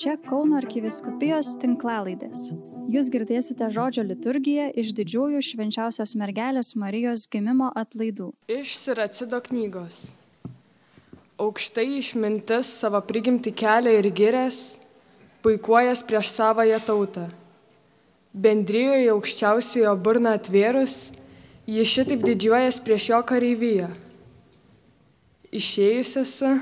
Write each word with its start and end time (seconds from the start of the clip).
Čia 0.00 0.14
Kauno 0.16 0.56
arkiviskupijos 0.56 1.50
tinklalaidės. 1.60 2.54
Jūs 2.88 3.10
girdėsite 3.12 3.66
žodžio 3.68 4.00
liturgiją 4.08 4.70
iš 4.80 4.94
didžiųjų 4.96 5.42
švenčiausios 5.44 6.14
mergelės 6.16 6.70
Marijos 6.80 7.26
gimimo 7.28 7.68
atlaidų. 7.76 8.30
Iš 8.48 8.78
Siracido 8.80 9.42
knygos. 9.44 9.98
Aukštai 11.36 11.84
išmintis 11.98 12.72
savo 12.80 13.02
prigimti 13.04 13.52
kelią 13.52 13.98
ir 13.98 14.08
girės, 14.16 14.62
puikuojas 15.44 16.00
prieš 16.08 16.32
savąją 16.32 16.80
tautą. 16.88 17.28
Bendrijoje 18.32 19.12
aukščiausiojo 19.12 19.94
burną 20.00 20.32
atvėrus, 20.40 21.10
ji 21.68 21.84
šitaip 21.84 22.24
didžiuojas 22.24 22.80
prieš 22.88 23.12
jo 23.12 23.20
kareivyją. 23.34 23.92
Išėjusiasi 25.52 26.56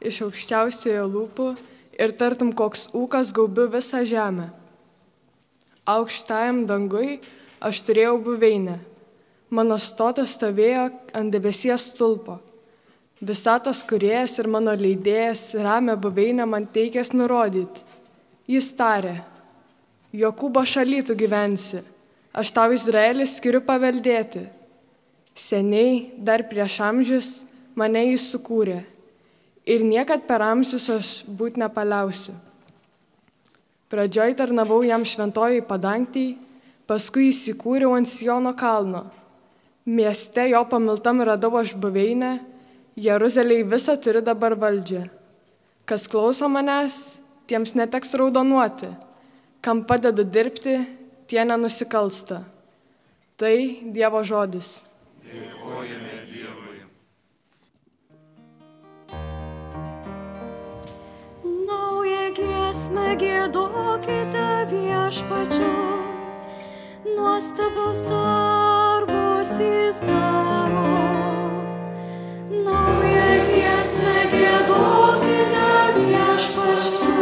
iš 0.00 0.22
aukščiausiojo 0.24 1.04
lūpų 1.12 1.48
ir 2.00 2.14
tartum 2.16 2.52
koks 2.56 2.88
ūkas 2.96 3.32
gaubiu 3.36 3.68
visą 3.72 4.02
žemę. 4.08 4.48
Aukštajam 5.88 6.64
dangui 6.68 7.18
aš 7.60 7.82
turėjau 7.84 8.16
buveinę. 8.24 8.78
Mano 9.50 9.76
stotas 9.82 10.36
stovėjo 10.36 10.86
ant 11.16 11.34
debesies 11.34 11.90
stulpo. 11.90 12.38
Visatos 13.20 13.82
kuriejas 13.84 14.38
ir 14.40 14.48
mano 14.48 14.72
leidėjas 14.72 15.50
ramę 15.60 15.96
buveinę 16.00 16.46
man 16.48 16.64
teikęs 16.72 17.12
nurodyti. 17.12 17.82
Jis 18.48 18.70
tarė, 18.78 19.20
Jokūbo 20.10 20.62
šaly 20.66 21.04
tu 21.06 21.14
gyvensi, 21.14 21.84
aš 22.34 22.50
tau 22.50 22.72
Izraelį 22.74 23.28
skiriu 23.30 23.60
paveldėti. 23.62 24.46
Seniai, 25.38 26.16
dar 26.18 26.42
prieš 26.50 26.80
amžius, 26.82 27.28
mane 27.78 28.08
jis 28.08 28.24
sukūrė 28.32 28.80
ir 29.70 29.86
niekad 29.86 30.26
per 30.26 30.42
amžius 30.42 30.88
aš 30.90 31.08
būt 31.26 31.60
nepaliausiu. 31.62 32.34
Pradžioj 33.90 34.36
tarnavau 34.38 34.82
jam 34.86 35.02
šventojai 35.06 35.62
padangtį, 35.66 36.26
paskui 36.90 37.30
įsikūriau 37.30 37.94
ant 37.94 38.10
Siono 38.10 38.52
kalno. 38.58 39.08
Mieste 39.86 40.44
jo 40.50 40.62
pamiltam 40.70 41.22
radau 41.26 41.56
aš 41.58 41.74
buveinę, 41.78 42.38
Jeruzalėje 43.00 43.66
visą 43.70 43.94
turi 44.02 44.20
dabar 44.22 44.54
valdžią. 44.58 45.06
Kas 45.88 46.06
klauso 46.10 46.50
manęs, 46.50 47.16
tiems 47.50 47.72
neteks 47.78 48.14
raudonuoti, 48.18 48.90
kam 49.64 49.82
padedu 49.88 50.26
dirbti, 50.26 50.76
tie 51.30 51.42
nenusikalsta. 51.46 52.42
Tai 53.40 53.56
Dievo 53.94 54.20
žodis. 54.26 54.82
Dėkojame 55.24 56.26
Dievui. 56.28 56.59
Giesmę 62.36 63.16
gėdokite 63.20 64.48
viešpačiu, 64.70 65.70
nuostabus 67.16 68.02
darbus 68.06 69.50
jis 69.58 69.98
daro. 70.06 70.84
Naują 72.66 73.30
giesmę 73.48 74.18
gėdokite 74.34 75.66
viešpačiu, 75.96 77.18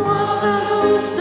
nuostabus 0.00 1.17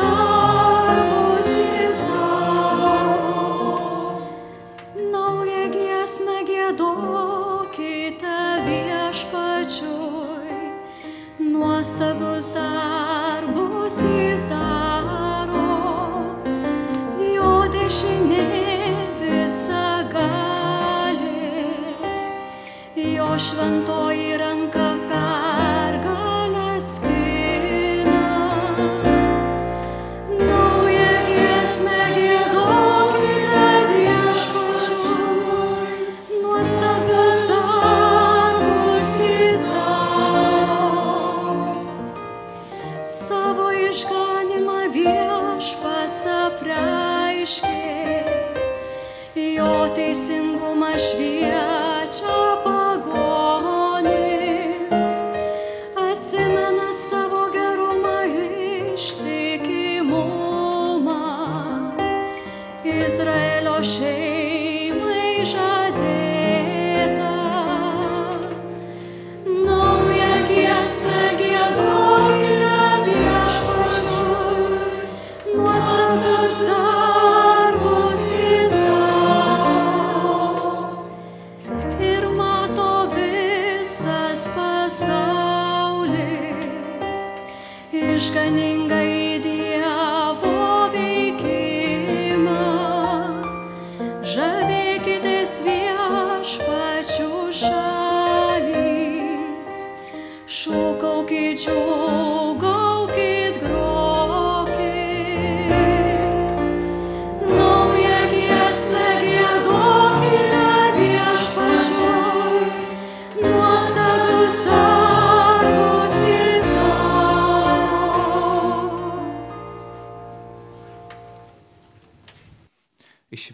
išganingai 88.17 89.06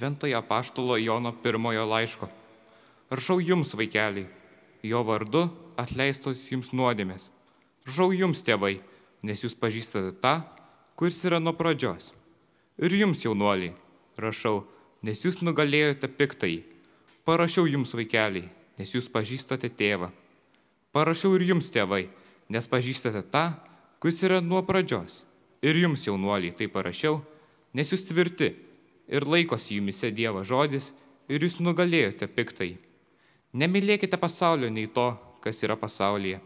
Iš 0.04 0.06
Šventojo 0.06 0.42
Paštalo 0.42 0.98
Jono 0.98 1.32
pirmojo 1.44 1.86
laiško. 1.86 2.28
Rašau 3.10 3.40
jums, 3.40 3.74
vaikeliai, 3.74 4.28
jo 4.84 5.00
vardu 5.04 5.46
atleistos 5.80 6.42
jums 6.52 6.74
nuodėmės. 6.76 7.30
Rašau 7.88 8.12
jums, 8.12 8.42
tėvai, 8.44 8.82
nes 9.24 9.40
jūs 9.40 9.56
pažįstate 9.56 10.12
tą, 10.20 10.34
kuris 11.00 11.22
yra 11.24 11.40
nuo 11.40 11.54
pradžios. 11.56 12.12
Ir 12.84 12.92
jums, 12.92 13.24
jaunuoliai, 13.24 13.72
rašau, 14.20 14.66
nes 15.08 15.24
jūs 15.24 15.40
nugalėjote 15.40 16.12
piktai. 16.12 16.66
Parašiau 17.24 17.64
jums, 17.72 17.96
vaikeliai, 17.96 18.52
nes 18.76 18.92
jūs 18.92 19.08
pažįstate 19.08 19.72
tėvą. 19.72 20.12
Parašiau 20.92 21.40
ir 21.40 21.48
jums, 21.54 21.72
tėvai, 21.72 22.10
nes 22.52 22.68
pažįstate 22.68 23.24
tą, 23.32 23.54
kuris 24.04 24.20
yra 24.28 24.44
nuo 24.44 24.66
pradžios. 24.68 25.22
Ir 25.64 25.80
jums, 25.80 26.04
jaunuoliai, 26.12 26.52
tai 26.52 26.68
parašiau, 26.68 27.24
nes 27.72 27.96
jūs 27.96 28.04
tvirti 28.12 28.52
ir 29.08 29.28
laikosi 29.28 29.78
jumise 29.78 30.12
Dievo 30.12 30.44
žodis 30.44 30.92
ir 31.28 31.44
jūs 31.44 31.60
nugalėjote 31.64 32.28
piktai. 32.28 32.76
Nemylėkite 33.54 34.18
pasaulio 34.18 34.70
nei 34.74 34.88
to, 34.90 35.12
kas 35.44 35.62
yra 35.66 35.78
pasaulyje. 35.78 36.40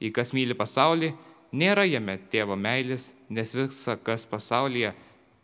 Jei 0.00 0.12
kas 0.16 0.32
myli 0.36 0.56
pasaulį, 0.56 1.12
nėra 1.52 1.86
jame 1.88 2.16
tėvo 2.32 2.56
meilės, 2.56 3.10
nes 3.28 3.52
visa, 3.54 3.96
kas 3.96 4.26
pasaulyje, 4.28 4.92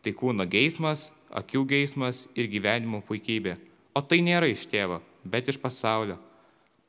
tai 0.02 0.12
kūno 0.16 0.46
geismas, 0.48 1.10
akių 1.30 1.64
geismas 1.72 2.26
ir 2.34 2.50
gyvenimo 2.52 3.02
puikybė. 3.06 3.56
O 3.96 4.02
tai 4.04 4.20
nėra 4.24 4.48
iš 4.52 4.66
tėvo, 4.70 5.00
bet 5.24 5.48
iš 5.52 5.60
pasaulio. 5.60 6.18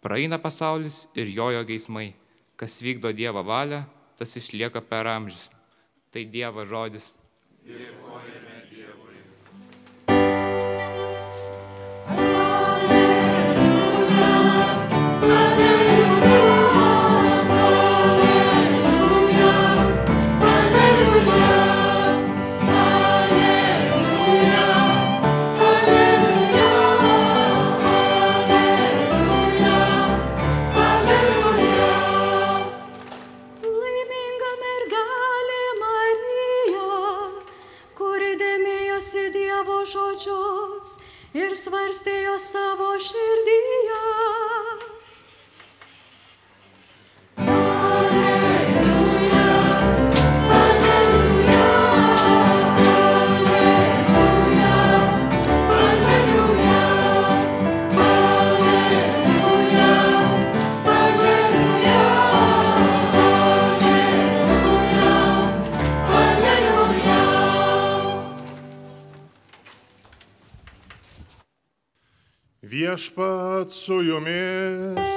Praeina 0.03 0.39
pasaulis 0.39 1.05
ir 1.15 1.31
jojo 1.33 1.63
geismai. 1.67 2.13
Kas 2.57 2.79
vykdo 2.81 3.11
Dievo 3.13 3.43
valią, 3.45 3.83
tas 4.17 4.35
išlieka 4.35 4.81
per 4.81 5.07
amžius. 5.11 5.47
Tai 6.11 6.23
Dievo 6.25 6.65
žodis. 6.65 7.11
Dėkojame 7.67 8.06
Viešpat 72.97 73.69
su 73.69 74.01
jumis. 74.01 75.09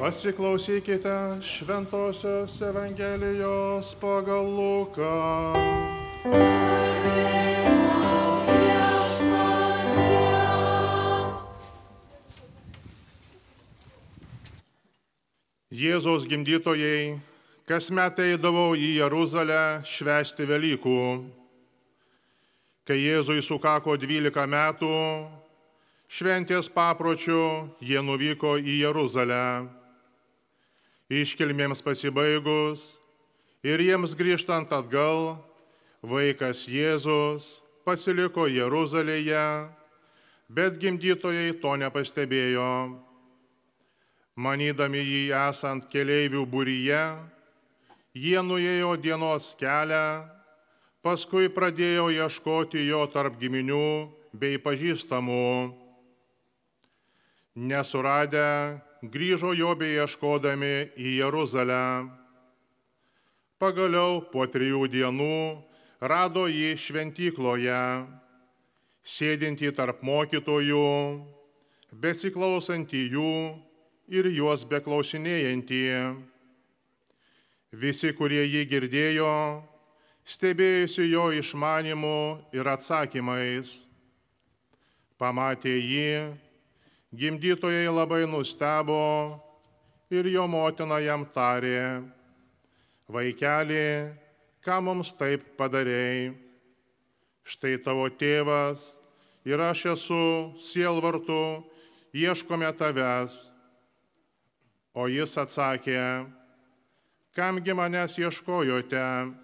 Pasiklausykite 0.00 1.40
Šventojios 1.40 2.60
Evangelijos 2.60 3.96
pagal 3.96 4.44
Luką. 4.44 5.56
Jėzaus 15.72 16.28
gimdytojai 16.28 17.16
kasmet 17.64 18.20
eidavo 18.20 18.74
į 18.76 18.98
Jeruzalę 19.00 19.80
švęsti 19.88 20.44
Velykų. 20.44 21.40
Kai 22.82 22.96
Jėzui 22.98 23.38
sukako 23.46 23.94
12 23.94 24.42
metų, 24.50 24.94
šventės 26.10 26.66
papročių 26.66 27.42
jie 27.78 28.00
nuvyko 28.02 28.56
į 28.58 28.80
Jeruzalę. 28.80 29.68
Iškilmėms 31.06 31.84
pasibaigus 31.86 32.96
ir 33.62 33.78
jiems 33.86 34.16
grįžtant 34.18 34.74
atgal, 34.74 35.36
vaikas 36.02 36.64
Jėzus 36.66 37.60
pasiliko 37.86 38.48
Jeruzalėje, 38.50 39.46
bet 40.50 40.82
gimdytojai 40.82 41.54
to 41.62 41.78
nepastebėjo. 41.78 42.98
Manydami 44.34 45.06
jį 45.06 45.24
esant 45.38 45.86
keleivių 45.86 46.42
būryje, 46.50 47.02
jie 48.18 48.38
nuėjo 48.42 48.96
dienos 48.98 49.52
kelią, 49.60 50.06
paskui 51.02 51.50
pradėjo 51.50 52.08
ieškoti 52.14 52.86
jo 52.86 53.02
tarp 53.10 53.38
giminių 53.40 53.86
bei 54.38 54.58
pažįstamų. 54.62 55.74
Nesuradę, 57.58 58.80
grįžo 59.02 59.52
jo 59.58 59.74
bei 59.76 59.98
ieškodami 59.98 60.94
į 60.96 61.18
Jeruzalę. 61.18 61.82
Pagaliau 63.58 64.22
po 64.32 64.46
trijų 64.46 64.86
dienų 64.90 65.34
rado 66.00 66.46
jį 66.50 66.72
šventykloje, 66.78 67.82
sėdintį 69.02 69.74
tarp 69.76 70.00
mokytojų, 70.06 70.86
besiklausantį 71.92 73.02
jų 73.12 73.34
ir 74.10 74.30
juos 74.32 74.64
beklausinėjantį. 74.70 75.84
Visi, 77.72 78.10
kurie 78.16 78.42
jį 78.44 78.64
girdėjo, 78.68 79.34
stebėjusi 80.24 81.08
jo 81.10 81.30
išmanimu 81.34 82.42
ir 82.54 82.68
atsakymais. 82.68 83.82
Pamatė 85.18 85.74
jį, 85.78 86.34
gimdytojai 87.14 87.86
labai 87.90 88.24
nustebo 88.26 89.38
ir 90.10 90.26
jo 90.32 90.46
motina 90.50 90.98
jam 91.02 91.24
tarė, 91.34 92.02
vaikeli, 93.06 94.10
ką 94.64 94.80
mums 94.82 95.12
taip 95.14 95.44
padarėjai. 95.58 96.32
Štai 97.42 97.74
tavo 97.82 98.06
tėvas 98.06 98.92
ir 99.44 99.58
aš 99.58 99.86
esu 99.96 100.24
sielvartu, 100.62 101.62
ieškome 102.14 102.70
tavęs. 102.78 103.34
O 104.94 105.08
jis 105.08 105.34
atsakė, 105.40 106.26
kamgi 107.34 107.74
manęs 107.74 108.18
ieškojote? 108.20 109.41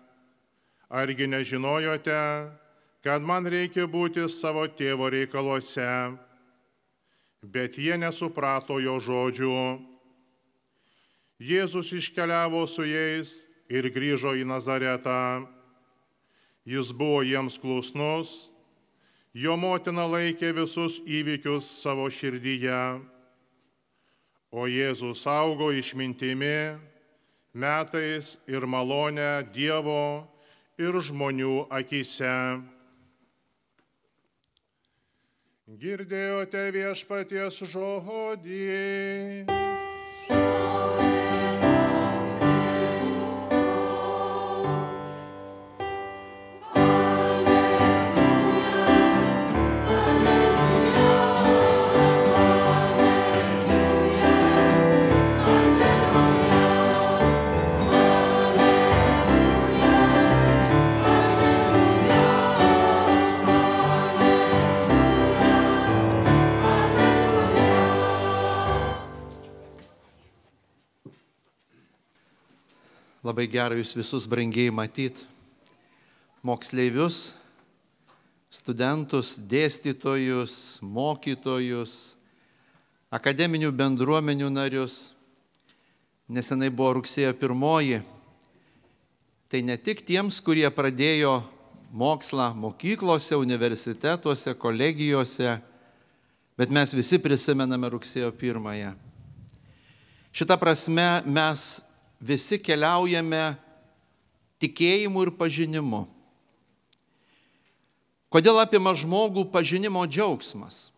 Argi 0.89 1.27
nežinojote, 1.29 2.21
kad 3.05 3.23
man 3.23 3.47
reikia 3.47 3.85
būti 3.85 4.25
savo 4.33 4.65
tėvo 4.67 5.11
reikaluose? 5.13 6.17
Bet 7.45 7.79
jie 7.79 7.97
nesuprato 8.01 8.81
jo 8.81 8.97
žodžių. 8.99 9.59
Jėzus 11.39 11.93
iškeliavo 11.95 12.65
su 12.67 12.89
jais 12.89 13.35
ir 13.71 13.91
grįžo 13.95 14.33
į 14.35 14.49
Nazaretą. 14.49 15.47
Jis 16.65 16.91
buvo 16.93 17.21
jiems 17.23 17.61
klusnus, 17.61 18.49
jo 19.33 19.55
motina 19.57 20.09
laikė 20.09 20.51
visus 20.57 20.99
įvykius 21.05 21.69
savo 21.85 22.11
širdyje 22.11 22.83
O 24.49 24.65
Jėzus 24.65 25.27
augo 25.29 25.69
išmintimi, 25.77 26.79
metais 27.53 28.39
ir 28.49 28.65
malonę 28.65 29.45
Dievo 29.53 30.25
ir 30.79 30.99
žmonių 31.03 31.67
akise. 31.75 32.35
Girdėjote 35.69 36.65
viešpaties 36.73 37.61
žodį. 37.75 38.63
Labai 73.29 73.45
gera 73.45 73.77
jūs 73.77 73.91
visus 73.93 74.25
brangiai 74.25 74.71
matyti. 74.73 75.27
Moksleivius, 76.41 77.35
studentus, 78.49 79.35
dėstytojus, 79.51 80.79
mokytojus, 80.81 82.15
akademinių 83.13 83.69
bendruomenių 83.77 84.49
narius. 84.49 84.97
Nesenai 86.33 86.71
buvo 86.73 86.95
rugsėjo 86.97 87.35
pirmoji. 87.37 87.99
Tai 89.53 89.61
ne 89.67 89.77
tik 89.77 90.01
tiems, 90.09 90.39
kurie 90.41 90.65
pradėjo 90.73 91.43
mokslą 91.93 92.55
mokyklose, 92.57 93.37
universitetuose, 93.37 94.55
kolegijose, 94.57 95.59
bet 96.57 96.73
mes 96.73 96.97
visi 96.97 97.21
prisimename 97.21 97.93
rugsėjo 97.93 98.33
pirmąją. 98.41 98.95
Šitą 100.33 100.57
prasme 100.57 101.11
mes 101.29 101.75
visi 102.21 102.59
keliaujame 102.61 103.57
tikėjimu 104.63 105.25
ir 105.27 105.33
pažinimu. 105.39 106.05
Kodėl 108.29 108.61
apima 108.61 108.93
žmogų 108.93 109.47
pažinimo 109.53 110.03
džiaugsmas? 110.05 110.91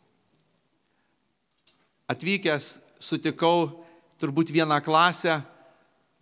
Atvykęs 2.11 2.81
sutikau 2.99 3.85
turbūt 4.19 4.51
vieną 4.51 4.81
klasę, 4.83 5.39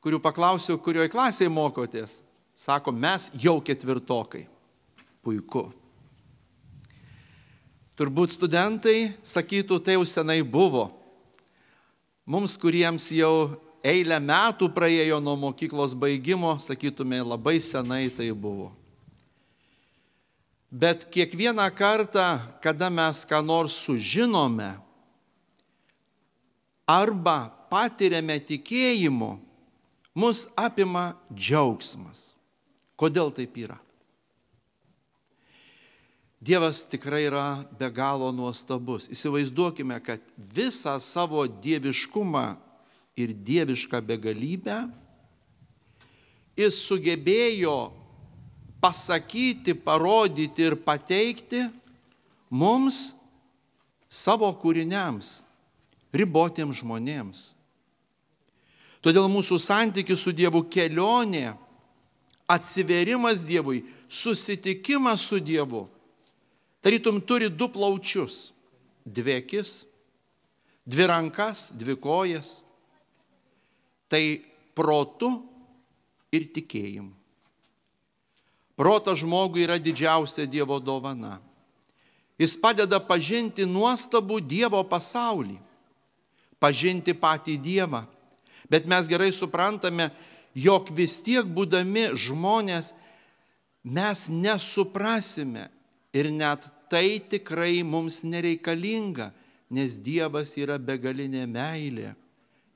kurių 0.05 0.21
paklausiau, 0.21 0.77
kurioje 0.77 1.09
klasėje 1.11 1.51
mokotės. 1.51 2.21
Sako, 2.59 2.93
mes 2.93 3.31
jau 3.39 3.57
ketvirtokai. 3.65 4.45
Puiku. 5.25 5.69
Turbūt 7.99 8.35
studentai 8.37 9.15
sakytų, 9.27 9.81
tai 9.83 9.97
jau 9.97 10.05
senai 10.07 10.43
buvo. 10.43 10.91
Mums, 12.29 12.59
kuriems 12.61 13.09
jau 13.17 13.57
eilę 13.85 14.19
metų 14.21 14.69
praėjo 14.75 15.21
nuo 15.23 15.37
mokyklos 15.39 15.95
baigimo, 15.95 16.57
sakytume, 16.61 17.21
labai 17.23 17.59
senai 17.63 18.09
tai 18.11 18.31
buvo. 18.33 18.73
Bet 20.69 21.07
kiekvieną 21.09 21.65
kartą, 21.73 22.39
kada 22.61 22.91
mes 22.93 23.25
ką 23.25 23.41
nors 23.41 23.73
sužinome 23.73 24.77
arba 26.85 27.49
patiriame 27.73 28.37
tikėjimu, 28.37 29.39
mus 30.13 30.45
apima 30.57 31.15
džiaugsmas. 31.33 32.35
Kodėl 32.99 33.33
taip 33.33 33.57
yra? 33.57 33.79
Dievas 36.39 36.85
tikrai 36.87 37.25
yra 37.27 37.65
be 37.79 37.89
galo 37.91 38.29
nuostabus. 38.31 39.09
Įsivaizduokime, 39.11 39.97
kad 40.05 40.23
visą 40.37 40.95
savo 41.03 41.43
dieviškumą 41.49 42.68
ir 43.19 43.35
dievišką 43.35 44.01
begalybę, 44.07 44.87
jis 46.59 46.79
sugebėjo 46.87 47.77
pasakyti, 48.83 49.75
parodyti 49.75 50.67
ir 50.67 50.79
pateikti 50.83 51.65
mums 52.51 53.13
savo 54.09 54.49
kūriniams, 54.63 55.39
ribotiems 56.15 56.81
žmonėms. 56.81 57.45
Todėl 59.05 59.29
mūsų 59.31 59.61
santykis 59.63 60.25
su 60.25 60.33
Dievu 60.35 60.65
kelionė, 60.67 61.53
atsiverimas 62.51 63.45
Dievui, 63.47 63.85
susitikimas 64.09 65.23
su 65.29 65.39
Dievu 65.39 65.85
tarytum 66.81 67.21
turi 67.21 67.49
du 67.49 67.69
plaučius, 67.69 68.53
dvi 69.05 69.35
akis, 69.43 69.85
dvi 70.87 71.07
rankas, 71.07 71.73
dvi 71.77 71.97
kojas. 72.01 72.63
Tai 74.09 74.23
protu 74.77 75.31
ir 76.33 76.49
tikėjimu. 76.55 77.13
Protas 78.79 79.19
žmogui 79.25 79.65
yra 79.67 79.75
didžiausia 79.83 80.47
Dievo 80.47 80.79
dovana. 80.79 81.41
Jis 82.39 82.55
padeda 82.63 83.01
pažinti 83.03 83.67
nuostabų 83.67 84.39
Dievo 84.47 84.79
pasaulį, 84.87 85.57
pažinti 86.63 87.11
patį 87.11 87.57
Dievą. 87.59 88.05
Bet 88.71 88.87
mes 88.87 89.09
gerai 89.11 89.33
suprantame, 89.35 90.13
jog 90.55 90.93
vis 90.95 91.19
tiek 91.25 91.43
būdami 91.43 92.13
žmonės 92.15 92.93
mes 93.83 94.29
nesuprasime 94.31 95.67
ir 96.15 96.31
net 96.31 96.71
tai 96.89 97.19
tikrai 97.19 97.83
mums 97.83 98.23
nereikalinga, 98.23 99.33
nes 99.75 99.99
Dievas 99.99 100.55
yra 100.57 100.79
begalinė 100.79 101.45
meilė, 101.51 102.15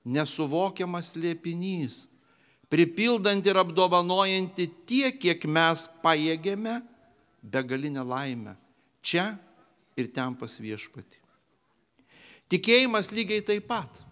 nesuvokiamas 0.04 1.14
liepinys, 1.16 2.06
pripildant 2.72 3.46
ir 3.46 3.58
apdovanojanti 3.60 4.68
tiek, 4.88 5.18
kiek 5.20 5.44
mes 5.46 5.86
pajėgėme 6.02 6.80
begalinę 7.42 8.04
laimę. 8.06 8.56
Čia 9.02 9.34
ir 9.98 10.08
ten 10.14 10.34
pas 10.38 10.54
viešpati. 10.62 11.18
Tikėjimas 12.52 13.10
lygiai 13.12 13.42
taip 13.44 13.66
pat. 13.70 14.02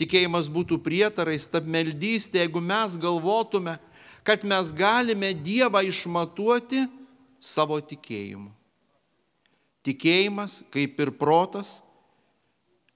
Tikėjimas 0.00 0.48
būtų 0.50 0.78
prietarais, 0.82 1.44
stabmeldystė, 1.46 2.40
jeigu 2.40 2.62
mes 2.64 2.96
galvotume, 2.98 3.76
kad 4.24 4.42
mes 4.48 4.72
galime 4.74 5.30
Dievą 5.36 5.82
išmatuoti 5.84 6.86
savo 7.42 7.78
tikėjimu. 7.78 8.50
Tikėjimas, 9.82 10.62
kaip 10.72 10.98
ir 11.02 11.10
protas, 11.18 11.82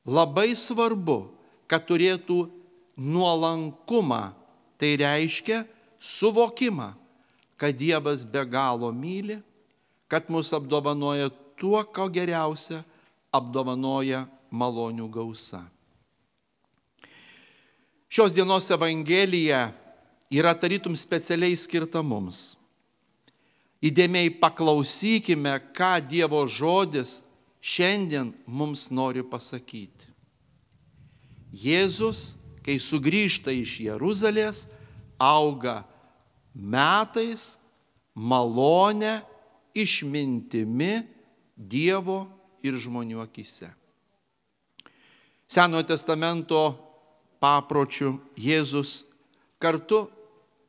labai 0.06 0.54
svarbu, 0.56 1.35
kad 1.70 1.86
turėtų 1.88 2.46
nuolankumą. 2.96 4.34
Tai 4.76 4.90
reiškia 5.00 5.62
suvokimą, 5.96 6.90
kad 7.56 7.72
Dievas 7.72 8.20
be 8.28 8.42
galo 8.44 8.90
myli, 8.92 9.38
kad 10.04 10.28
mus 10.28 10.52
apdovanoja 10.52 11.30
tuo, 11.56 11.80
ko 11.80 12.10
geriausia, 12.12 12.82
apdovanoja 13.32 14.26
malonių 14.52 15.08
gausa. 15.08 15.62
Šios 18.12 18.36
dienos 18.36 18.68
Evangelija 18.70 19.72
yra 20.30 20.52
tarytum 20.54 20.94
specialiai 20.96 21.56
skirta 21.58 22.04
mums. 22.04 22.54
Įdėmiai 23.84 24.30
paklausykime, 24.40 25.52
ką 25.76 25.96
Dievo 26.08 26.44
žodis 26.48 27.22
šiandien 27.60 28.32
mums 28.46 28.88
nori 28.94 29.24
pasakyti. 29.26 30.15
Jėzus, 31.52 32.36
kai 32.66 32.78
sugrįžta 32.82 33.52
iš 33.54 33.78
Jeruzalės, 33.86 34.66
auga 35.18 35.84
metais, 36.54 37.56
malonę, 38.14 39.20
išmintimi 39.76 41.04
Dievo 41.56 42.26
ir 42.60 42.76
žmonių 42.76 43.22
akise. 43.22 43.70
Senojo 45.48 45.86
testamento 45.88 46.58
papročių 47.40 48.10
Jėzus 48.36 49.04
kartu 49.62 50.06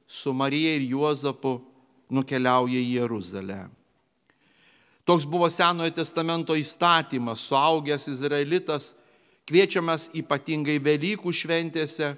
su 0.07 0.31
Marija 0.31 0.77
ir 0.77 0.86
Juozapu 0.93 1.57
nukeliauja 2.13 2.79
į 2.79 2.93
Jeruzalę. 3.01 3.65
Toks 5.07 5.25
buvo 5.27 5.50
Senojo 5.51 5.91
testamento 5.96 6.55
įstatymas, 6.55 7.43
suaugęs 7.48 8.07
izraelitas, 8.12 8.93
kviečiamas 9.48 10.10
ypatingai 10.18 10.77
Velykų 10.84 11.32
šventėse 11.34 12.13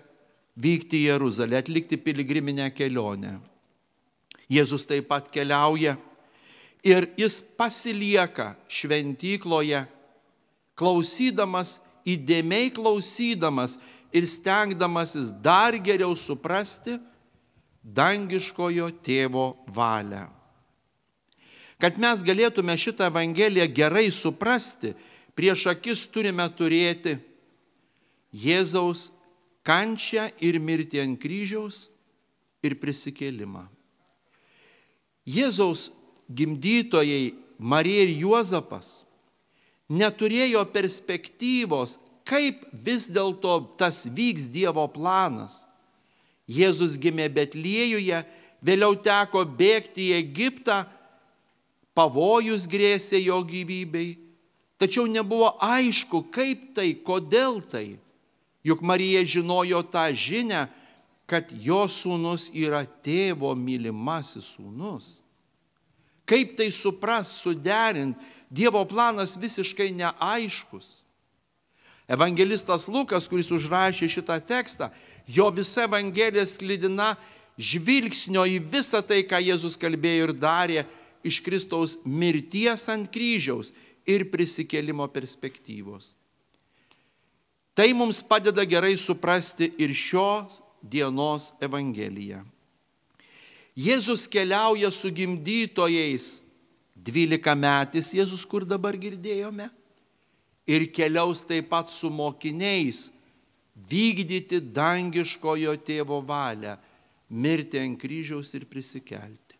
vykti 0.59 1.03
į 1.03 1.09
Jeruzalę, 1.13 1.59
atlikti 1.61 1.99
piligriminę 2.01 2.69
kelionę. 2.75 3.37
Jėzus 4.49 4.87
taip 4.89 5.07
pat 5.11 5.29
keliauja 5.31 5.95
ir 6.83 7.09
jis 7.19 7.39
pasilieka 7.57 8.55
šventykloje, 8.71 9.83
klausydamas, 10.79 11.79
įdėmiai 12.07 12.71
klausydamas 12.73 13.77
ir 14.15 14.25
stengdamasis 14.25 15.29
dar 15.43 15.77
geriau 15.77 16.15
suprasti, 16.17 16.97
dangiškojo 17.83 18.89
tėvo 19.05 19.51
valią. 19.69 20.25
Kad 21.79 21.95
mes 22.01 22.23
galėtume 22.25 22.75
šitą 22.75 23.07
Evangeliją 23.07 23.69
gerai 23.71 24.09
suprasti, 24.11 24.91
prieš 25.37 25.67
akis 25.71 26.05
turime 26.09 26.45
turėti 26.55 27.17
Jėzaus 28.33 29.09
kančią 29.65 30.29
ir 30.41 30.59
mirtį 30.61 31.01
ant 31.03 31.19
kryžiaus 31.21 31.87
ir 32.65 32.75
prisikėlimą. 32.81 33.65
Jėzaus 35.29 35.89
gimdytojai 36.29 37.33
Marija 37.59 38.05
ir 38.07 38.13
Juozapas 38.23 39.03
neturėjo 39.89 40.61
perspektyvos, 40.69 41.97
kaip 42.29 42.61
vis 42.71 43.07
dėlto 43.09 43.55
tas 43.77 44.05
vyks 44.05 44.45
Dievo 44.53 44.85
planas. 44.93 45.65
Jėzus 46.49 46.95
gimė 47.01 47.27
Betliejuje, 47.33 48.23
vėliau 48.65 48.95
teko 48.97 49.43
bėgti 49.45 50.09
į 50.09 50.17
Egiptą, 50.21 50.83
pavojus 51.97 52.65
grėsė 52.69 53.21
jo 53.21 53.41
gyvybei, 53.45 54.15
tačiau 54.79 55.05
nebuvo 55.11 55.53
aišku, 55.61 56.23
kaip 56.33 56.71
tai, 56.77 56.93
kodėl 56.95 57.59
tai. 57.67 57.99
Juk 58.65 58.81
Marija 58.83 59.21
žinojo 59.23 59.83
tą 59.87 60.07
žinę, 60.15 60.67
kad 61.29 61.51
jo 61.53 61.83
sūnus 61.87 62.49
yra 62.55 62.81
tėvo 63.05 63.53
mylimasis 63.55 64.49
sūnus. 64.55 65.19
Kaip 66.29 66.55
tai 66.57 66.69
supras, 66.73 67.37
suderint, 67.41 68.17
Dievo 68.49 68.81
planas 68.89 69.35
visiškai 69.37 69.91
neaiškus. 69.93 71.03
Evangelistas 72.09 72.87
Lukas, 72.89 73.27
kuris 73.29 73.51
užrašė 73.53 74.07
šitą 74.09 74.39
tekstą, 74.41 74.87
jo 75.29 75.45
visa 75.53 75.83
Evangelija 75.85 76.47
sklydina 76.49 77.11
žvilgsnio 77.61 78.47
į 78.49 78.57
visą 78.71 79.03
tai, 79.05 79.21
ką 79.21 79.37
Jėzus 79.37 79.77
kalbėjo 79.77 80.31
ir 80.31 80.33
darė 80.33 80.85
iš 81.21 81.37
Kristaus 81.45 81.99
mirties 82.01 82.87
ant 82.89 83.11
kryžiaus 83.13 83.69
ir 84.09 84.25
prisikėlimo 84.31 85.05
perspektyvos. 85.13 86.15
Tai 87.77 87.87
mums 87.95 88.23
padeda 88.25 88.65
gerai 88.67 88.97
suprasti 88.99 89.69
ir 89.79 89.93
šios 89.95 90.59
dienos 90.81 91.53
Evangeliją. 91.63 92.41
Jėzus 93.79 94.25
keliauja 94.27 94.89
su 94.91 95.11
gimdytojais, 95.15 96.41
12 96.99 97.55
metais 97.55 98.09
Jėzus, 98.11 98.43
kur 98.43 98.65
dabar 98.67 98.97
girdėjome, 98.99 99.69
ir 100.67 100.89
keliaus 100.91 101.45
taip 101.47 101.69
pat 101.71 101.87
su 101.87 102.11
mokiniais 102.11 103.07
vykdyti 103.89 104.59
dangiškojo 104.75 105.77
tėvo 105.87 106.19
valią, 106.25 106.75
mirti 107.29 107.79
ant 107.79 107.95
kryžiaus 108.01 108.51
ir 108.57 108.67
prisikelti. 108.67 109.55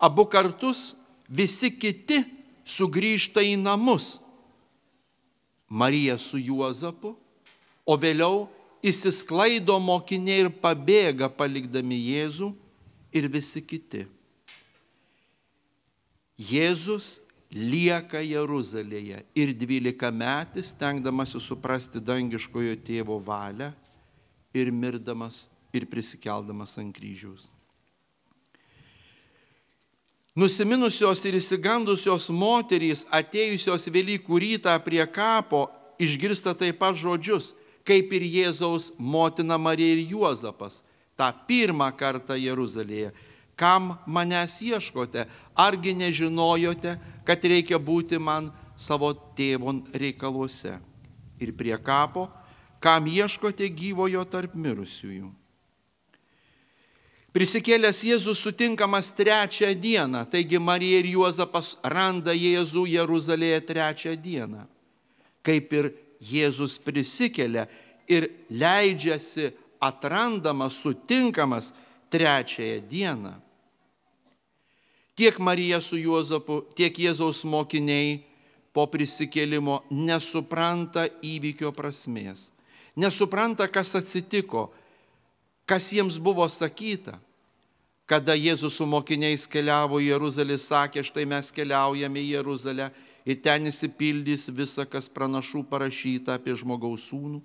Abu 0.00 0.24
kartus 0.32 0.94
visi 1.28 1.74
kiti 1.76 2.22
sugrįžta 2.64 3.42
į 3.44 3.56
namus. 3.60 4.18
Marija 5.70 6.16
su 6.18 6.38
Juozapu, 6.38 7.14
o 7.86 7.94
vėliau 7.96 8.48
įsisklaido 8.82 9.76
mokiniai 9.82 10.46
ir 10.46 10.50
pabėga 10.62 11.28
palikdami 11.30 11.98
Jėzų 11.98 12.50
ir 13.14 13.28
visi 13.30 13.62
kiti. 13.62 14.06
Jėzus 16.40 17.20
lieka 17.52 18.22
Jeruzalėje 18.24 19.20
ir 19.36 19.54
dvylika 19.58 20.10
metis, 20.14 20.72
stengdamasi 20.72 21.42
suprasti 21.42 22.00
dangiškojo 22.00 22.78
tėvo 22.86 23.18
valią 23.20 23.72
ir 24.54 24.70
mirdamas 24.72 25.48
ir 25.74 25.86
prisikeldamas 25.90 26.78
ant 26.80 26.94
kryžiaus. 26.96 27.48
Nusiminusios 30.38 31.24
ir 31.26 31.38
įsigandusios 31.40 32.28
moterys, 32.30 33.06
atėjusios 33.10 33.88
Velykų 33.90 34.38
rytą 34.44 34.76
prie 34.84 35.02
kapo, 35.10 35.66
išgirsta 35.98 36.54
taip 36.54 36.78
pat 36.78 36.94
žodžius, 36.98 37.56
kaip 37.84 38.12
ir 38.14 38.22
Jėzaus 38.22 38.92
motina 38.98 39.58
Marija 39.58 39.96
ir 39.96 40.04
Juozapas, 40.12 40.84
tą 41.18 41.32
pirmą 41.48 41.90
kartą 41.98 42.38
Jeruzalėje 42.38 43.10
kam 43.60 43.98
manęs 44.06 44.56
ieškote, 44.64 45.26
argi 45.54 45.92
nežinojote, 45.92 46.94
kad 47.28 47.44
reikia 47.44 47.76
būti 47.76 48.16
man 48.16 48.48
savo 48.72 49.12
tėvo 49.36 49.74
reikaluose. 49.92 50.78
Ir 51.44 51.52
prie 51.58 51.76
kapo, 51.76 52.30
kam 52.80 53.04
ieškote 53.04 53.68
gyvojo 53.68 54.24
tarp 54.32 54.56
mirusiųjų. 54.56 55.28
Prisikėlęs 57.30 58.00
Jėzus 58.02 58.40
sutinkamas 58.42 59.12
trečią 59.14 59.70
dieną, 59.78 60.24
taigi 60.32 60.58
Marija 60.58 60.98
ir 60.98 61.12
Juozapas 61.12 61.76
randa 61.86 62.34
Jėzų 62.34 62.88
Jeruzalėje 62.90 63.60
trečią 63.68 64.16
dieną. 64.18 64.64
Kaip 65.46 65.70
ir 65.72 65.92
Jėzus 66.18 66.74
prisikelia 66.82 67.68
ir 68.10 68.26
leidžiasi 68.50 69.52
atrandamas, 69.78 70.74
sutinkamas 70.82 71.70
trečiąją 72.10 72.82
dieną. 72.90 73.32
Tiek 75.14 75.38
Marija 75.38 75.80
su 75.80 75.96
Juozapu, 76.00 76.64
tiek 76.74 76.98
Jėzaus 76.98 77.44
mokiniai 77.44 78.24
po 78.74 78.86
prisikėlimo 78.90 79.82
nesupranta 79.90 81.06
įvykio 81.22 81.70
prasmės, 81.76 82.50
nesupranta, 82.96 83.66
kas 83.70 83.94
atsitiko, 83.98 84.70
kas 85.70 85.92
jiems 85.94 86.18
buvo 86.18 86.46
sakyta. 86.50 87.20
Kada 88.10 88.34
Jėzus 88.34 88.74
su 88.74 88.86
mokiniais 88.90 89.44
keliavo 89.46 90.00
į 90.02 90.08
Jeruzalę, 90.08 90.56
sakė, 90.58 91.04
štai 91.06 91.28
mes 91.30 91.52
keliaujame 91.54 92.18
į 92.18 92.32
Jeruzalę 92.32 92.88
ir 93.22 93.38
ten 93.38 93.70
įsipildys 93.70 94.48
visa, 94.50 94.82
kas 94.82 95.06
pranašų 95.06 95.62
parašyta 95.70 96.34
apie 96.34 96.56
žmogaus 96.58 97.04
sūnų, 97.12 97.38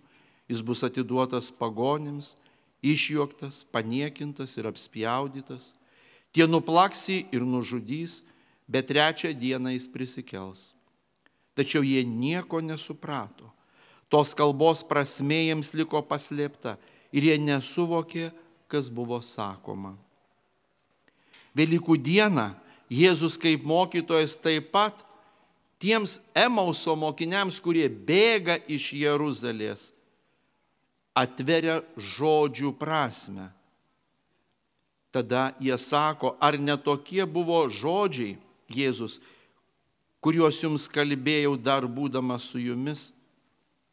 jis 0.49 0.63
bus 0.65 0.81
atiduotas 0.87 1.51
pagonims, 1.53 2.33
išjuoktas, 2.81 3.61
paniekintas 3.69 4.57
ir 4.57 4.71
apspjaudytas, 4.71 5.75
tie 6.33 6.49
nuplaksi 6.49 7.27
ir 7.29 7.45
nužudys, 7.45 8.23
bet 8.65 8.89
trečią 8.89 9.35
dieną 9.37 9.75
jis 9.75 9.85
prisikels. 9.93 10.65
Tačiau 11.53 11.85
jie 11.85 12.01
nieko 12.01 12.57
nesuprato. 12.57 13.53
Tos 14.09 14.33
kalbos 14.33 14.81
prasmė 14.81 15.43
jiems 15.45 15.75
liko 15.77 16.01
paslėpta 16.01 16.75
ir 17.15 17.29
jie 17.29 17.37
nesuvokė, 17.39 18.29
kas 18.67 18.89
buvo 18.91 19.21
sakoma. 19.23 19.95
Velykų 21.55 21.95
dieną 22.03 22.51
Jėzus 22.91 23.39
kaip 23.41 23.63
mokytojas 23.65 24.35
taip 24.37 24.67
pat 24.73 24.99
tiems 25.81 26.19
Emauso 26.37 26.93
mokiniams, 26.99 27.57
kurie 27.63 27.87
bėga 27.89 28.59
iš 28.69 28.91
Jeruzalės, 28.99 29.89
atveria 31.15 31.79
žodžių 31.97 32.73
prasme. 32.77 33.47
Tada 35.15 35.53
jie 35.63 35.77
sako, 35.79 36.35
ar 36.43 36.59
netokie 36.59 37.23
buvo 37.25 37.63
žodžiai 37.71 38.35
Jėzus, 38.69 39.21
kuriuos 40.19 40.59
jums 40.59 40.89
kalbėjau 40.91 41.55
dar 41.55 41.87
būdamas 41.87 42.49
su 42.51 42.59
jumis. 42.59 43.13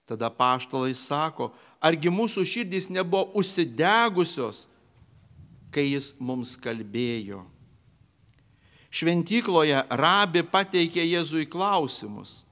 Tada 0.09 0.33
paštalai 0.35 0.97
sako, 0.99 1.53
argi 1.83 2.13
mūsų 2.15 2.45
širdys 2.47 2.89
nebuvo 2.95 3.33
užsidegusios, 3.41 4.69
kai 5.75 5.89
jis 5.91 6.13
mums 6.23 6.55
kalbėjo. 6.61 7.43
Šventykloje 8.93 9.81
rabi 9.97 10.43
pateikė 10.45 11.05
Jėzui 11.07 11.47
klausimus. 11.49 12.43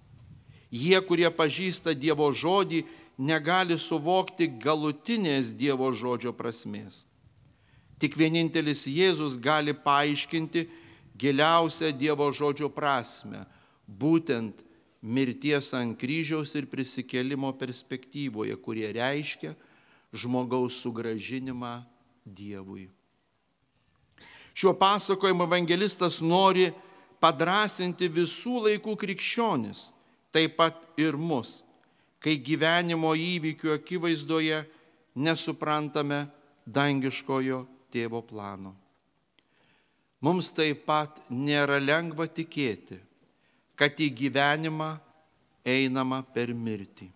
Jie, 0.73 0.97
kurie 1.05 1.29
pažįsta 1.29 1.93
Dievo 1.93 2.31
žodį, 2.33 2.85
negali 3.21 3.77
suvokti 3.77 4.49
galutinės 4.49 5.53
Dievo 5.53 5.91
žodžio 5.93 6.33
prasmės. 6.33 7.05
Tik 8.01 8.17
vienintelis 8.17 8.87
Jėzus 8.89 9.37
gali 9.37 9.75
paaiškinti 9.77 10.65
giliausią 11.21 11.93
Dievo 11.93 12.31
žodžio 12.33 12.71
prasme, 12.73 13.45
būtent 13.85 14.65
mirties 15.03 15.73
ant 15.75 15.97
kryžiaus 15.99 16.55
ir 16.59 16.69
prisikelimo 16.69 17.53
perspektyvoje, 17.57 18.57
kurie 18.61 18.93
reiškia 18.93 19.55
žmogaus 20.13 20.81
sugražinimą 20.83 21.81
Dievui. 22.25 22.91
Šiuo 24.55 24.75
pasakojimu 24.77 25.47
evangelistas 25.47 26.19
nori 26.21 26.69
padrasinti 27.23 28.11
visų 28.13 28.67
laikų 28.67 28.97
krikščionis, 29.01 29.89
taip 30.35 30.59
pat 30.59 30.85
ir 31.01 31.17
mus, 31.17 31.63
kai 32.21 32.37
gyvenimo 32.37 33.15
įvykių 33.17 33.73
akivaizdoje 33.79 34.61
nesuprantame 35.17 36.27
dangiškojo 36.67 37.65
tėvo 37.91 38.21
plano. 38.27 38.75
Mums 40.21 40.53
taip 40.53 40.85
pat 40.85 41.23
nėra 41.33 41.81
lengva 41.81 42.29
tikėti, 42.29 42.99
kad 43.81 43.97
į 43.97 44.11
gyvenimą 44.13 44.91
einama 45.65 46.21
per 46.35 46.53
mirtį. 46.53 47.09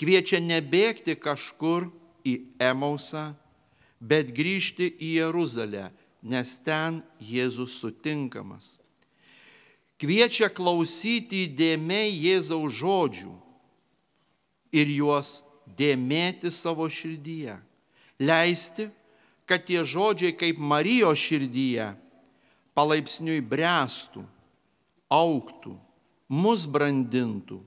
Kviečia 0.00 0.40
nebėgti 0.40 1.12
kažkur 1.20 1.90
į 2.24 2.38
Emausą, 2.56 3.34
bet 4.00 4.32
grįžti 4.32 4.88
į 4.96 5.10
Jeruzalę, 5.20 5.90
nes 6.24 6.56
ten 6.64 7.02
Jėzus 7.20 7.76
sutinkamas. 7.82 8.78
Kviečia 10.00 10.48
klausyti 10.50 11.44
įdėmiai 11.46 12.10
Jėzaus 12.10 12.80
žodžių 12.80 13.36
ir 14.74 14.90
juos 14.96 15.42
dėmėti 15.78 16.50
savo 16.50 16.88
širdyje. 16.90 17.60
Leisti, 18.18 18.88
kad 19.46 19.68
tie 19.68 19.84
žodžiai 19.84 20.32
kaip 20.34 20.58
Marijos 20.58 21.20
širdyje 21.20 21.92
palaipsniui 22.74 23.42
brestų, 23.44 24.24
auktų, 25.12 25.76
mus 26.32 26.64
brandintų 26.64 27.60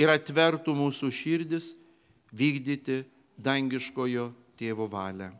ir 0.00 0.12
atvertų 0.12 0.74
mūsų 0.76 1.08
širdis 1.12 1.72
vykdyti 2.32 3.02
dangiškojo 3.40 4.30
tėvo 4.60 4.86
valią. 4.92 5.30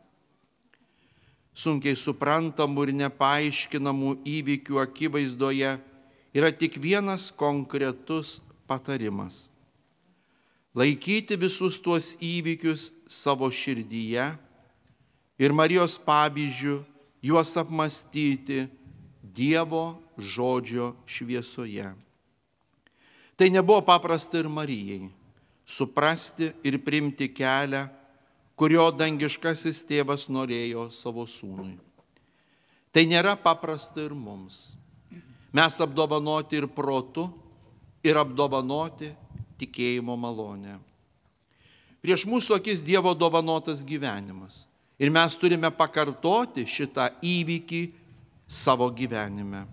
Sunkiai 1.53 1.97
suprantamų 1.99 2.87
ir 2.87 2.93
nepaaiškinamų 3.03 4.15
įvykių 4.39 4.79
akivaizdoje 4.81 5.73
yra 6.33 6.51
tik 6.55 6.77
vienas 6.79 7.27
konkretus 7.35 8.39
patarimas- 8.67 9.49
laikyti 10.79 11.35
visus 11.35 11.77
tuos 11.83 12.15
įvykius 12.23 12.93
savo 13.07 13.51
širdyje 13.51 14.31
ir 15.37 15.51
Marijos 15.51 15.99
pavyzdžių 15.99 16.77
juos 17.21 17.57
apmastyti 17.59 18.69
Dievo 19.21 19.99
žodžio 20.21 20.93
šviesoje. 21.05 21.89
Tai 23.35 23.49
nebuvo 23.49 23.81
paprasta 23.81 24.37
ir 24.37 24.49
Marijai- 24.49 25.09
suprasti 25.65 26.51
ir 26.63 26.77
primti 26.83 27.27
kelią, 27.33 27.89
kurio 28.55 28.91
dangiškasis 28.91 29.85
tėvas 29.89 30.29
norėjo 30.29 30.91
savo 30.91 31.25
sūnui. 31.25 31.79
Tai 32.91 33.05
nėra 33.05 33.35
paprasta 33.35 34.01
ir 34.03 34.13
mums. 34.13 34.75
Mes 35.53 35.81
apdovanoti 35.81 36.55
ir 36.57 36.67
protu, 36.67 37.31
ir 38.03 38.15
apdovanoti 38.17 39.11
tikėjimo 39.57 40.15
malonę. 40.17 40.79
Prieš 42.01 42.25
mūsų 42.25 42.57
akis 42.57 42.81
Dievo 42.81 43.13
dovanotas 43.13 43.83
gyvenimas. 43.85 44.65
Ir 45.01 45.09
mes 45.13 45.35
turime 45.37 45.69
pakartoti 45.73 46.65
šitą 46.65 47.07
įvykį 47.25 47.81
savo 48.45 48.89
gyvenime. 48.93 49.65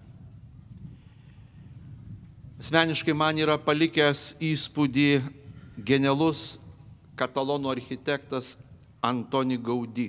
Asmeniškai 2.58 3.14
man 3.14 3.38
yra 3.38 3.54
palikęs 3.62 4.32
įspūdį 4.42 5.20
genialus 5.86 6.56
katalonų 7.14 7.70
architektas 7.70 8.56
Antoni 8.98 9.54
Gaudy. 9.62 10.08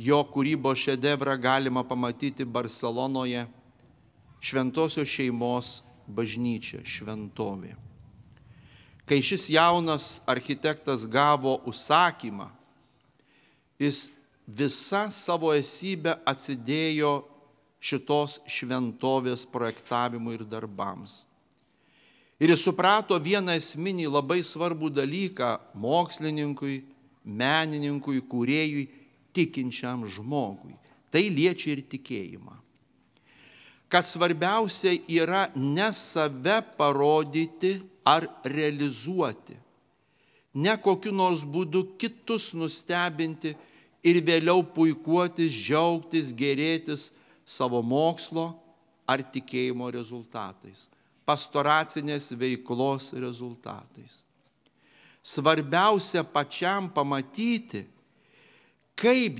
Jo 0.00 0.22
kūrybos 0.24 0.80
šedevrą 0.80 1.34
galima 1.36 1.82
pamatyti 1.84 2.46
Barcelonoje, 2.48 3.42
šventosios 4.40 5.12
šeimos 5.12 5.82
bažnyčia, 6.08 6.80
šventovė. 6.80 7.74
Kai 9.04 9.20
šis 9.20 9.50
jaunas 9.52 10.22
architektas 10.24 11.04
gavo 11.04 11.58
užsakymą, 11.68 12.48
jis 13.76 14.06
visą 14.48 15.10
savo 15.12 15.52
esybę 15.52 16.16
atsidėjo 16.24 17.18
šitos 17.82 18.38
šventovės 18.46 19.44
projektavimui 19.50 20.36
ir 20.38 20.46
darbams. 20.46 21.22
Ir 22.42 22.50
jis 22.54 22.62
suprato 22.64 23.18
vieną 23.22 23.54
esminį 23.58 24.08
labai 24.10 24.40
svarbų 24.46 24.90
dalyką 24.94 25.50
mokslininkui, 25.78 26.80
menininkui, 27.22 28.22
kūrėjui, 28.26 28.88
tikinčiam 29.34 30.06
žmogui. 30.10 30.74
Tai 31.12 31.22
liečia 31.28 31.74
ir 31.74 31.82
tikėjimą. 31.86 32.56
Kad 33.92 34.08
svarbiausia 34.08 34.94
yra 35.12 35.50
ne 35.54 35.90
save 35.92 36.62
parodyti 36.78 37.76
ar 38.08 38.24
realizuoti, 38.42 39.58
ne 40.54 40.74
kokiu 40.80 41.12
nors 41.12 41.44
būdu 41.44 41.84
kitus 42.00 42.50
nustebinti 42.56 43.52
ir 44.02 44.22
vėliau 44.24 44.64
puikuotis, 44.64 45.52
džiaugtis, 45.52 46.32
gerėtis 46.34 47.10
savo 47.44 47.82
mokslo 47.82 48.52
ar 49.06 49.22
tikėjimo 49.22 49.90
rezultatais, 49.92 50.88
pastoracinės 51.26 52.32
veiklos 52.38 53.12
rezultatais 53.18 54.22
svarbiausia 55.22 56.24
pačiam 56.26 56.90
pamatyti, 56.90 57.86
kaip 58.98 59.38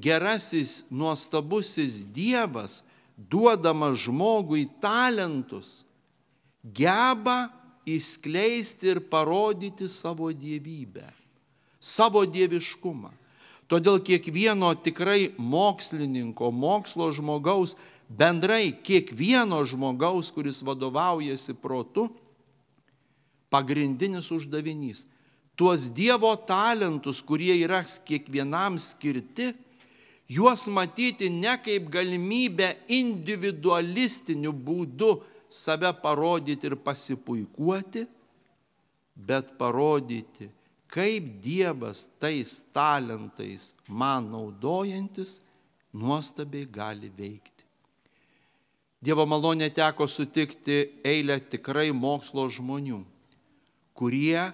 gerasis, 0.00 0.84
nuostabusis 0.90 2.06
Dievas, 2.14 2.82
duodamas 3.18 3.98
žmogui 4.06 4.64
talentus, 4.80 5.82
geba 6.62 7.50
įskleisti 7.84 8.94
ir 8.94 9.02
parodyti 9.10 9.90
savo 9.90 10.30
dievybę, 10.32 11.04
savo 11.78 12.24
dieviškumą. 12.24 13.12
Todėl 13.68 14.00
kiekvieno 14.04 14.74
tikrai 14.76 15.32
mokslininko, 15.40 16.50
mokslo 16.52 17.08
žmogaus, 17.16 17.76
bendrai 18.08 18.74
kiekvieno 18.84 19.62
žmogaus, 19.64 20.30
kuris 20.34 20.60
vadovaujasi 20.64 21.56
protu, 21.56 22.10
pagrindinis 23.48 24.28
uždavinys- 24.34 25.06
tuos 25.56 25.88
Dievo 25.94 26.34
talentus, 26.36 27.22
kurie 27.22 27.54
yra 27.64 27.84
kiekvienam 27.84 28.76
skirti, 28.76 29.54
juos 30.28 30.66
matyti 30.68 31.30
ne 31.30 31.56
kaip 31.62 31.88
galimybę 31.88 32.74
individualistiniu 32.88 34.52
būdu 34.52 35.22
save 35.48 35.92
parodyti 36.02 36.66
ir 36.66 36.76
pasipuikuoti, 36.76 38.06
bet 39.14 39.56
parodyti, 39.58 40.50
kaip 40.88 41.40
Dievas 41.42 42.08
tais 42.20 42.62
talentais 42.72 43.74
man 43.88 44.30
naudojantis 44.30 45.40
nuostabiai 45.92 46.66
gali 46.66 47.10
veikti. 47.10 47.64
Dievo 49.04 49.26
malonė 49.28 49.68
teko 49.74 50.06
sutikti 50.08 50.78
eilę 51.04 51.36
tikrai 51.52 51.90
mokslo 51.92 52.46
žmonių, 52.48 53.02
kurie 53.92 54.48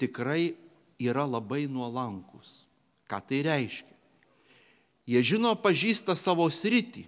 tikrai 0.00 0.56
yra 0.98 1.22
labai 1.28 1.66
nuolankus. 1.70 2.64
Ką 3.06 3.20
tai 3.22 3.44
reiškia? 3.46 3.94
Jie 5.06 5.22
žino, 5.22 5.54
pažįsta 5.54 6.16
savo 6.18 6.48
sritį, 6.50 7.04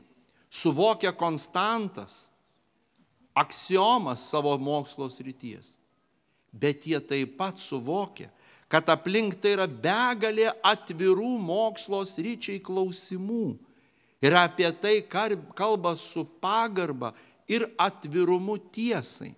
suvokia 0.54 1.10
konstantas, 1.10 2.28
aksiomas 3.34 4.22
savo 4.30 4.54
mokslo 4.58 5.08
srities. 5.10 5.76
Bet 6.54 6.86
jie 6.86 7.00
taip 7.02 7.34
pat 7.40 7.58
suvokia, 7.58 8.30
kad 8.68 8.88
aplink 8.92 9.38
tai 9.40 9.54
yra 9.56 9.66
begalė 9.66 10.50
atvirų 10.66 11.30
mokslo 11.40 12.02
sryčiai 12.04 12.60
klausimų. 12.60 13.56
Ir 14.20 14.34
apie 14.34 14.68
tai 14.82 15.00
kalba 15.08 15.94
su 15.96 16.24
pagarba 16.42 17.12
ir 17.48 17.68
atvirumu 17.78 18.58
tiesai. 18.58 19.32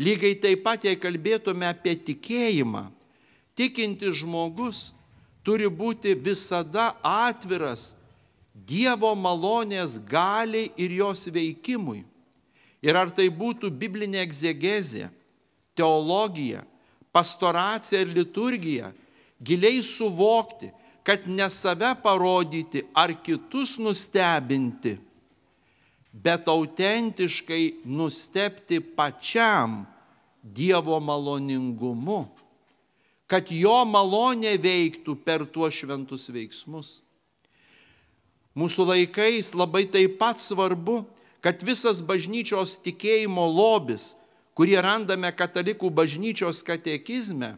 Lygiai 0.00 0.38
taip 0.40 0.62
pat, 0.64 0.86
jei 0.86 0.96
kalbėtume 0.96 1.66
apie 1.68 1.92
tikėjimą, 2.08 2.86
tikinti 3.58 4.08
žmogus 4.16 4.94
turi 5.44 5.68
būti 5.68 6.14
visada 6.16 6.94
atviras 7.04 7.94
Dievo 8.50 9.14
malonės 9.16 9.96
galiai 10.04 10.68
ir 10.76 10.92
jos 10.98 11.24
veikimui. 11.32 12.02
Ir 12.84 12.96
ar 12.96 13.10
tai 13.12 13.28
būtų 13.32 13.70
biblinė 13.72 14.20
egzegezė, 14.24 15.08
teologija, 15.76 16.64
pastoracija 17.12 18.00
ir 18.02 18.12
liturgija, 18.14 18.92
giliai 19.40 19.82
suvokti, 19.82 20.70
kad 21.02 21.28
ne 21.28 21.50
save 21.50 21.94
parodyti 22.02 22.84
ar 22.94 23.12
kitus 23.22 23.78
nustebinti, 23.78 24.98
bet 26.12 26.48
autentiškai 26.48 27.82
nustepti 27.84 28.80
pačiam 28.80 29.86
Dievo 30.42 30.96
maloningumu, 31.04 32.22
kad 33.28 33.50
jo 33.52 33.74
malonė 33.84 34.54
veiktų 34.56 35.12
per 35.20 35.44
tuos 35.44 35.76
šventus 35.76 36.30
veiksmus. 36.32 37.02
Mūsų 38.56 38.86
laikais 38.88 39.52
labai 39.52 39.84
taip 39.92 40.16
pat 40.18 40.40
svarbu, 40.40 41.02
kad 41.44 41.60
visas 41.60 42.00
bažnyčios 42.00 42.78
tikėjimo 42.80 43.44
lobis, 43.52 44.14
kurį 44.58 44.78
randame 44.82 45.30
katalikų 45.34 45.90
bažnyčios 45.94 46.62
katekizme, 46.66 47.54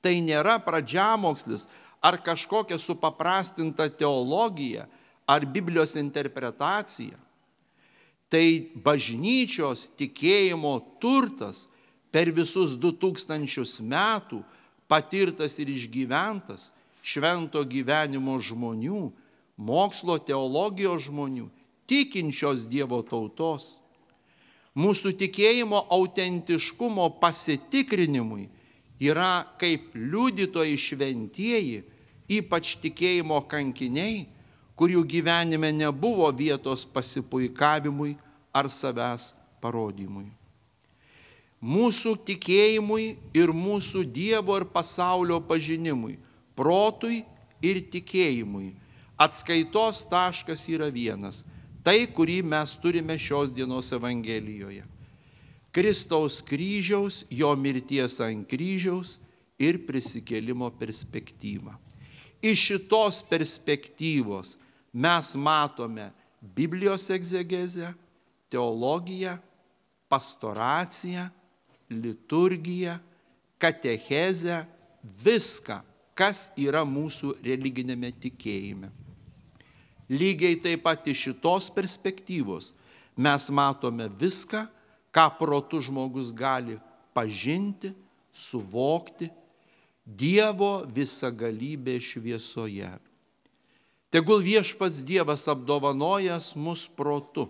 tai 0.00 0.20
nėra 0.24 0.58
pradžiamokslis 0.64 1.66
ar 2.00 2.16
kažkokia 2.24 2.78
supaprastinta 2.80 3.88
teologija 3.92 4.86
ar 5.28 5.44
Biblijos 5.46 5.96
interpretacija. 6.00 7.18
Tai 8.30 8.46
bažnyčios 8.78 9.90
tikėjimo 9.98 10.76
turtas 11.02 11.66
per 12.14 12.30
visus 12.34 12.76
du 12.78 12.92
tūkstančius 12.94 13.80
metų 13.82 14.42
patirtas 14.90 15.58
ir 15.62 15.70
išgyventas 15.70 16.70
švento 17.02 17.62
gyvenimo 17.66 18.36
žmonių, 18.38 19.10
mokslo 19.56 20.16
teologijos 20.18 21.08
žmonių, 21.08 21.48
tikinčios 21.90 22.66
Dievo 22.70 23.00
tautos. 23.06 23.76
Mūsų 24.80 25.12
tikėjimo 25.20 25.82
autentiškumo 25.92 27.06
pasitikrinimui 27.20 28.46
yra 29.02 29.44
kaip 29.60 29.92
liudytojai 29.96 30.76
šventieji, 30.78 31.82
ypač 32.30 32.76
tikėjimo 32.80 33.40
kankiniai, 33.50 34.24
kurių 34.78 35.02
gyvenime 35.04 35.72
nebuvo 35.76 36.30
vietos 36.32 36.86
pasipuikavimui 36.88 38.14
ar 38.56 38.70
savęs 38.72 39.34
parodymui. 39.60 40.30
Mūsų 41.60 42.14
tikėjimui 42.24 43.18
ir 43.36 43.50
mūsų 43.52 44.06
Dievo 44.08 44.56
ir 44.56 44.64
pasaulio 44.72 45.42
pažinimui, 45.44 46.16
protui 46.56 47.20
ir 47.60 47.82
tikėjimui 47.92 48.70
atskaitos 49.20 50.06
taškas 50.08 50.64
yra 50.72 50.88
vienas- 50.88 51.44
tai, 51.84 52.04
kurį 52.06 52.40
mes 52.46 52.74
turime 52.80 53.16
šios 53.18 53.52
dienos 53.54 53.90
Evangelijoje. 53.96 54.84
Kristaus 55.70 56.40
kryžiaus, 56.42 57.24
jo 57.30 57.50
mirties 57.54 58.18
ant 58.24 58.46
kryžiaus 58.50 59.18
ir 59.60 59.78
prisikėlimo 59.86 60.70
perspektyva. 60.80 61.76
Iš 62.42 62.64
šitos 62.70 63.20
perspektyvos 63.28 64.56
mes 64.92 65.34
matome 65.36 66.08
Biblijos 66.40 67.10
egzegezę, 67.12 67.92
teologiją, 68.50 69.36
pastoraciją, 70.08 71.28
liturgiją, 71.90 72.96
katechezę, 73.60 74.64
viską, 75.24 75.80
kas 76.16 76.48
yra 76.58 76.82
mūsų 76.88 77.36
religinėme 77.44 78.10
tikėjime. 78.24 78.90
Lygiai 80.10 80.58
taip 80.58 80.82
pat 80.82 81.06
iš 81.06 81.28
šitos 81.28 81.70
perspektyvos 81.70 82.72
mes 83.14 83.50
matome 83.54 84.08
viską, 84.10 84.64
ką 85.14 85.26
protų 85.38 85.80
žmogus 85.86 86.32
gali 86.34 86.78
pažinti, 87.14 87.92
suvokti 88.32 89.30
Dievo 90.10 90.80
visagalybė 90.90 92.00
šviesoje. 92.02 92.88
Tegul 94.10 94.42
viešpats 94.42 95.04
Dievas 95.06 95.44
apdovanojas 95.46 96.56
mus 96.58 96.88
protu 96.90 97.46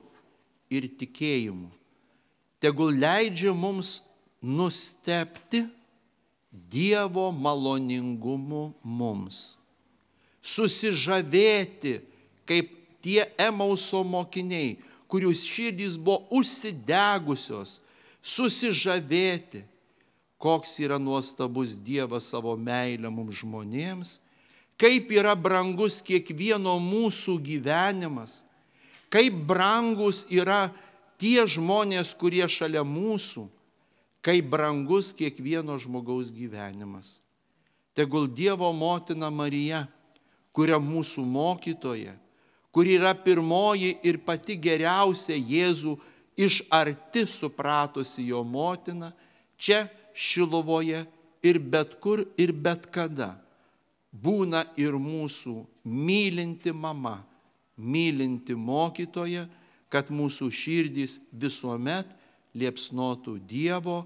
ir 0.69 0.85
tikėjimu. 1.01 1.71
Tegul 2.61 2.93
leidžia 3.01 3.55
mums 3.57 4.03
nustepti 4.45 5.65
Dievo 6.51 7.31
maloningumu 7.33 8.75
mums. 8.85 9.57
Susižavėti, 10.45 12.01
kaip 12.51 12.73
tie 12.99 13.29
Emauso 13.39 14.03
mokiniai, 14.03 14.75
kurių 15.11 15.31
širdys 15.35 15.95
buvo 15.95 16.27
užsidegusios, 16.41 17.79
susižavėti, 18.23 19.63
koks 20.41 20.79
yra 20.83 20.99
nuostabus 20.99 21.77
Dievas 21.79 22.31
savo 22.33 22.57
meilę 22.57 23.11
mums 23.13 23.39
žmonėms, 23.43 24.19
kaip 24.81 25.13
yra 25.15 25.37
brangus 25.37 26.01
kiekvieno 26.03 26.75
mūsų 26.83 27.37
gyvenimas, 27.45 28.41
kaip 29.13 29.37
brangus 29.47 30.25
yra 30.33 30.71
tie 31.21 31.45
žmonės, 31.47 32.15
kurie 32.17 32.47
šalia 32.49 32.83
mūsų, 32.87 33.45
kaip 34.25 34.49
brangus 34.53 35.13
kiekvieno 35.17 35.77
žmogaus 35.81 36.33
gyvenimas. 36.33 37.19
Tegul 37.95 38.27
Dievo 38.33 38.71
motina 38.73 39.29
Marija, 39.31 39.85
kuria 40.57 40.79
mūsų 40.81 41.25
mokytoja, 41.27 42.15
kuri 42.73 42.97
yra 42.99 43.15
pirmoji 43.15 43.97
ir 44.07 44.21
pati 44.25 44.57
geriausia 44.57 45.37
Jėzų 45.37 45.97
iš 46.41 46.63
arti 46.71 47.27
supratusi 47.27 48.29
jo 48.31 48.43
motina, 48.45 49.13
čia 49.57 49.89
Šilovoje 50.15 51.05
ir 51.43 51.59
bet 51.59 51.95
kur 52.03 52.25
ir 52.37 52.53
bet 52.53 52.89
kada 52.93 53.35
būna 54.11 54.65
ir 54.77 54.97
mūsų 54.99 55.55
mylinti 55.85 56.73
mama, 56.75 57.21
mylinti 57.77 58.57
mokytoja, 58.59 59.47
kad 59.91 60.11
mūsų 60.11 60.51
širdys 60.51 61.19
visuomet 61.33 62.11
liepsnotų 62.55 63.39
Dievo 63.47 64.03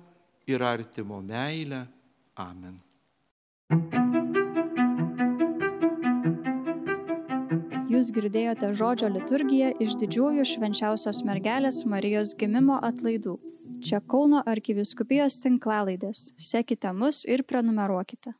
ir 0.46 0.62
artimo 0.62 1.20
meilę. 1.24 1.86
Amen. 2.36 2.80
Jūs 8.04 8.12
girdėjote 8.12 8.68
žodžio 8.76 9.08
liturgiją 9.08 9.68
iš 9.80 9.94
didžiųjų 10.02 10.42
švenčiausios 10.50 11.22
mergelės 11.24 11.78
Marijos 11.88 12.34
gimimo 12.36 12.76
atlaidų. 12.84 13.38
Čia 13.80 14.02
Kauno 14.04 14.42
arkiviskupijos 14.44 15.40
tinklalaidės. 15.40 16.26
Sekite 16.36 16.92
mus 16.92 17.22
ir 17.24 17.48
prenumeruokite. 17.48 18.36